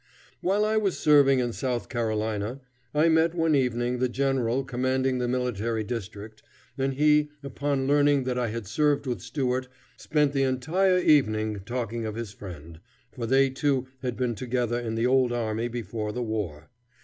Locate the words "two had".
13.51-14.17